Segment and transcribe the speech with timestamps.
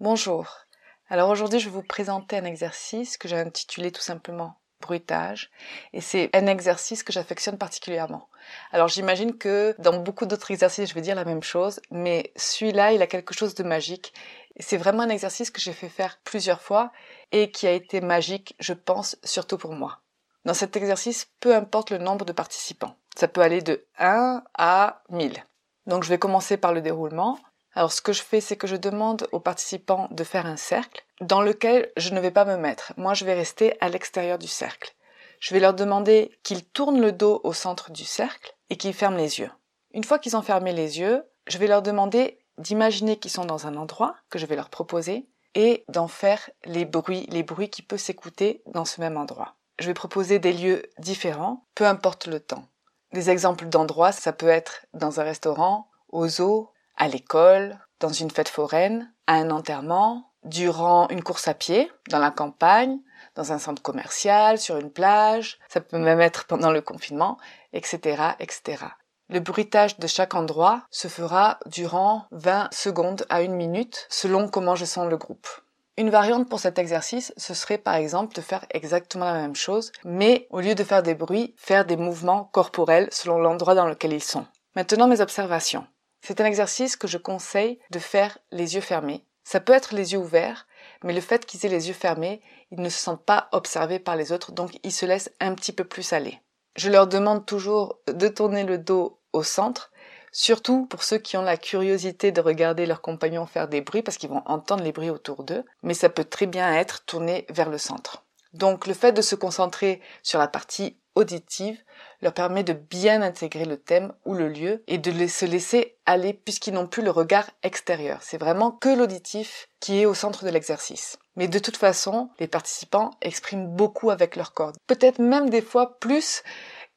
[0.00, 0.66] Bonjour.
[1.08, 5.52] Alors aujourd'hui, je vais vous présenter un exercice que j'ai intitulé tout simplement bruitage
[5.92, 8.28] et c'est un exercice que j'affectionne particulièrement.
[8.72, 12.92] Alors j'imagine que dans beaucoup d'autres exercices, je vais dire la même chose, mais celui-là,
[12.92, 14.12] il a quelque chose de magique.
[14.58, 16.90] C'est vraiment un exercice que j'ai fait faire plusieurs fois
[17.30, 20.00] et qui a été magique, je pense, surtout pour moi.
[20.44, 22.96] Dans cet exercice, peu importe le nombre de participants.
[23.16, 25.44] Ça peut aller de 1 à 1000.
[25.86, 27.38] Donc je vais commencer par le déroulement.
[27.74, 31.04] Alors ce que je fais, c'est que je demande aux participants de faire un cercle
[31.20, 32.92] dans lequel je ne vais pas me mettre.
[32.96, 34.94] Moi, je vais rester à l'extérieur du cercle.
[35.40, 39.16] Je vais leur demander qu'ils tournent le dos au centre du cercle et qu'ils ferment
[39.16, 39.50] les yeux.
[39.92, 43.66] Une fois qu'ils ont fermé les yeux, je vais leur demander d'imaginer qu'ils sont dans
[43.66, 47.82] un endroit que je vais leur proposer et d'en faire les bruits, les bruits qui
[47.82, 49.56] peuvent s'écouter dans ce même endroit.
[49.78, 52.66] Je vais proposer des lieux différents, peu importe le temps.
[53.12, 58.30] Des exemples d'endroits, ça peut être dans un restaurant, au zoo, à l'école, dans une
[58.30, 62.98] fête foraine, à un enterrement, durant une course à pied, dans la campagne,
[63.34, 67.38] dans un centre commercial, sur une plage, ça peut même être pendant le confinement,
[67.72, 68.84] etc., etc.
[69.30, 74.76] Le bruitage de chaque endroit se fera durant 20 secondes à une minute, selon comment
[74.76, 75.48] je sens le groupe.
[75.96, 79.92] Une variante pour cet exercice, ce serait par exemple de faire exactement la même chose,
[80.04, 84.12] mais au lieu de faire des bruits, faire des mouvements corporels selon l'endroit dans lequel
[84.12, 84.44] ils sont.
[84.74, 85.86] Maintenant mes observations.
[86.26, 89.26] C'est un exercice que je conseille de faire les yeux fermés.
[89.44, 90.66] Ça peut être les yeux ouverts,
[91.02, 92.40] mais le fait qu'ils aient les yeux fermés,
[92.70, 95.72] ils ne se sentent pas observés par les autres, donc ils se laissent un petit
[95.72, 96.40] peu plus aller.
[96.76, 99.92] Je leur demande toujours de tourner le dos au centre,
[100.32, 104.16] surtout pour ceux qui ont la curiosité de regarder leurs compagnons faire des bruits, parce
[104.16, 107.68] qu'ils vont entendre les bruits autour d'eux, mais ça peut très bien être tourné vers
[107.68, 108.24] le centre.
[108.54, 111.78] Donc le fait de se concentrer sur la partie auditive
[112.22, 116.32] leur permet de bien intégrer le thème ou le lieu et de se laisser aller
[116.32, 118.18] puisqu'ils n'ont plus le regard extérieur.
[118.22, 121.18] C'est vraiment que l'auditif qui est au centre de l'exercice.
[121.36, 124.72] Mais de toute façon, les participants expriment beaucoup avec leur corps.
[124.86, 126.42] Peut-être même des fois plus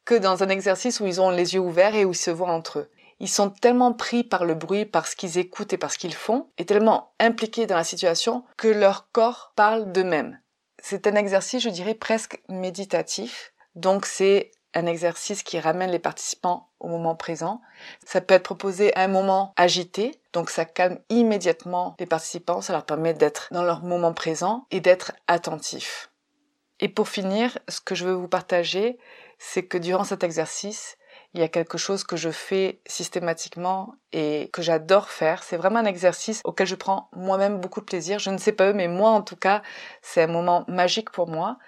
[0.04, 2.52] que dans un exercice où ils ont les yeux ouverts et où ils se voient
[2.52, 2.90] entre eux.
[3.20, 6.14] Ils sont tellement pris par le bruit, par ce qu'ils écoutent et par ce qu'ils
[6.14, 10.40] font, et tellement impliqués dans la situation que leur corps parle d'eux-mêmes.
[10.80, 13.52] C'est un exercice, je dirais, presque méditatif.
[13.78, 17.60] Donc c'est un exercice qui ramène les participants au moment présent.
[18.04, 22.72] Ça peut être proposé à un moment agité, donc ça calme immédiatement les participants, ça
[22.72, 26.10] leur permet d'être dans leur moment présent et d'être attentifs.
[26.80, 28.98] Et pour finir, ce que je veux vous partager,
[29.38, 30.96] c'est que durant cet exercice,
[31.34, 35.44] il y a quelque chose que je fais systématiquement et que j'adore faire.
[35.44, 38.18] C'est vraiment un exercice auquel je prends moi-même beaucoup de plaisir.
[38.18, 39.62] Je ne sais pas eux, mais moi en tout cas,
[40.02, 41.58] c'est un moment magique pour moi.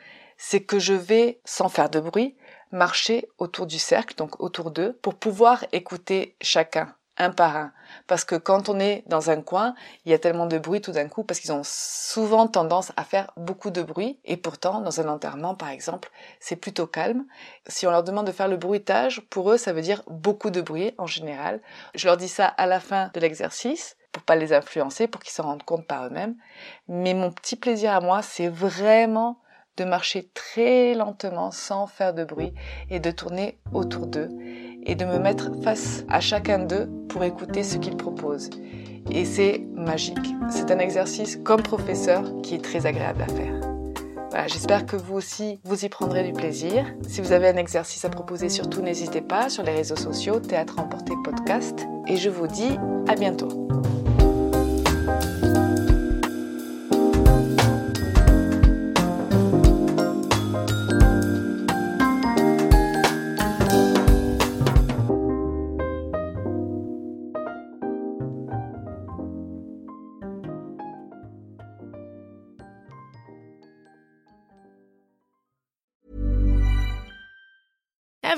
[0.43, 2.35] C'est que je vais, sans faire de bruit,
[2.73, 7.73] marcher autour du cercle, donc autour d'eux, pour pouvoir écouter chacun, un par un.
[8.07, 9.75] Parce que quand on est dans un coin,
[10.07, 13.05] il y a tellement de bruit tout d'un coup, parce qu'ils ont souvent tendance à
[13.05, 17.27] faire beaucoup de bruit, et pourtant, dans un enterrement, par exemple, c'est plutôt calme.
[17.67, 20.63] Si on leur demande de faire le bruitage, pour eux, ça veut dire beaucoup de
[20.63, 21.61] bruit, en général.
[21.95, 25.35] Je leur dis ça à la fin de l'exercice, pour pas les influencer, pour qu'ils
[25.35, 26.35] s'en rendent compte par eux-mêmes.
[26.89, 29.39] Mais mon petit plaisir à moi, c'est vraiment
[29.77, 32.53] de marcher très lentement sans faire de bruit
[32.91, 34.29] et de tourner autour d'eux
[34.83, 38.51] et de me mettre face à chacun d'eux pour écouter ce qu'ils proposent.
[39.11, 40.35] Et c'est magique.
[40.51, 43.61] C'est un exercice comme professeur qui est très agréable à faire.
[44.31, 46.87] Voilà, j'espère que vous aussi, vous y prendrez du plaisir.
[47.09, 50.79] Si vous avez un exercice à proposer, surtout n'hésitez pas sur les réseaux sociaux, Théâtre
[50.79, 51.87] Emporté Podcast.
[52.07, 52.79] Et je vous dis
[53.09, 53.69] à bientôt.